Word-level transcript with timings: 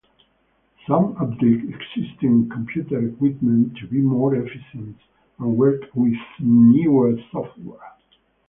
Some 0.87 1.13
update 1.17 1.69
existing 1.69 2.49
computer 2.49 3.07
equipment 3.07 3.77
to 3.77 3.87
be 3.87 3.99
more 4.01 4.33
efficient 4.33 4.97
and 5.37 5.55
work 5.55 5.81
with 5.93 6.17
newer 6.39 7.15
software. 7.31 7.93